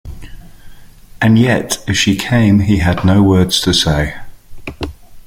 [1.21, 4.15] And yet if she came he had no words to say.